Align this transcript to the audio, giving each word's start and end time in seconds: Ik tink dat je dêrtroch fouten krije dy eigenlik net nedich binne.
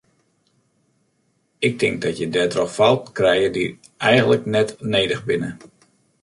Ik 1.65 1.73
tink 1.79 1.97
dat 2.03 2.15
je 2.19 2.27
dêrtroch 2.33 2.75
fouten 2.77 3.13
krije 3.17 3.49
dy 3.55 3.65
eigenlik 4.07 4.43
net 4.55 4.69
nedich 4.93 5.21
binne. 5.29 5.49